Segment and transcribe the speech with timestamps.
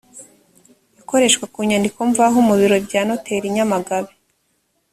[1.01, 4.11] ikoreshwa ku nyandiko mvaho mu biro bya noteri i nyamagabe